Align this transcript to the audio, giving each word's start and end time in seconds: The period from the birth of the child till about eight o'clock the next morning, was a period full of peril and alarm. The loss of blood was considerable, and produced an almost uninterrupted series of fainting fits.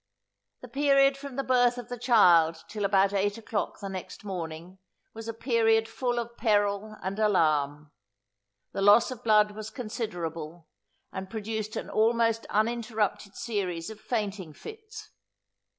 The 0.61 0.67
period 0.67 1.15
from 1.15 1.35
the 1.35 1.43
birth 1.43 1.77
of 1.77 1.87
the 1.89 1.97
child 1.99 2.63
till 2.67 2.85
about 2.85 3.13
eight 3.13 3.37
o'clock 3.37 3.79
the 3.81 3.87
next 3.87 4.23
morning, 4.25 4.79
was 5.13 5.27
a 5.27 5.31
period 5.31 5.87
full 5.87 6.17
of 6.17 6.35
peril 6.37 6.95
and 7.03 7.19
alarm. 7.19 7.91
The 8.71 8.81
loss 8.81 9.11
of 9.11 9.23
blood 9.23 9.51
was 9.51 9.69
considerable, 9.69 10.67
and 11.11 11.29
produced 11.29 11.75
an 11.75 11.87
almost 11.87 12.47
uninterrupted 12.49 13.35
series 13.35 13.91
of 13.91 13.99
fainting 14.01 14.53
fits. 14.53 15.11